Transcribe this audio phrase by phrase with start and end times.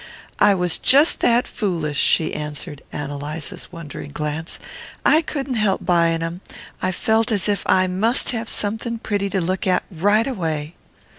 [0.39, 4.57] "I was just that foolish," she answered Ann Eliza's wondering glance,
[5.05, 6.41] "I couldn't help buyin' 'em.
[6.81, 10.73] I felt as if I must have something pretty to look at right away."